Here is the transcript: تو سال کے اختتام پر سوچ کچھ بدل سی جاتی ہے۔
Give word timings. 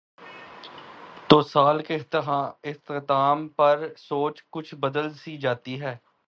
تو 1.29 1.41
سال 1.41 1.81
کے 1.83 1.97
اختتام 2.63 3.47
پر 3.47 3.87
سوچ 3.97 4.41
کچھ 4.49 4.75
بدل 4.75 5.13
سی 5.13 5.37
جاتی 5.37 5.81
ہے۔ 5.81 5.95